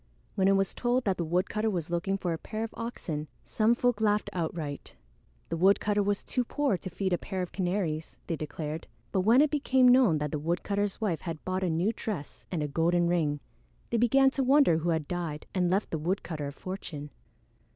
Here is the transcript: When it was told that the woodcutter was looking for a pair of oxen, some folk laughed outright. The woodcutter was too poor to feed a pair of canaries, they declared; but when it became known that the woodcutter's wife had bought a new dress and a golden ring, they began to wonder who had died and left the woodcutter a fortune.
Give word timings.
When 0.33 0.47
it 0.47 0.55
was 0.55 0.73
told 0.73 1.03
that 1.05 1.17
the 1.17 1.23
woodcutter 1.23 1.69
was 1.69 1.91
looking 1.91 2.17
for 2.17 2.33
a 2.33 2.37
pair 2.39 2.63
of 2.63 2.73
oxen, 2.75 3.27
some 3.45 3.75
folk 3.75 4.01
laughed 4.01 4.31
outright. 4.33 4.95
The 5.49 5.57
woodcutter 5.57 6.01
was 6.01 6.23
too 6.23 6.43
poor 6.43 6.75
to 6.75 6.89
feed 6.89 7.13
a 7.13 7.19
pair 7.19 7.43
of 7.43 7.51
canaries, 7.51 8.17
they 8.25 8.35
declared; 8.35 8.87
but 9.11 9.21
when 9.21 9.41
it 9.41 9.51
became 9.51 9.87
known 9.87 10.17
that 10.17 10.31
the 10.31 10.39
woodcutter's 10.39 10.99
wife 11.01 11.21
had 11.21 11.45
bought 11.45 11.61
a 11.61 11.69
new 11.69 11.93
dress 11.95 12.47
and 12.51 12.63
a 12.63 12.67
golden 12.67 13.07
ring, 13.09 13.41
they 13.91 13.97
began 13.97 14.31
to 14.31 14.43
wonder 14.43 14.79
who 14.79 14.89
had 14.89 15.07
died 15.07 15.45
and 15.53 15.69
left 15.69 15.91
the 15.91 15.99
woodcutter 15.99 16.47
a 16.47 16.51
fortune. 16.51 17.11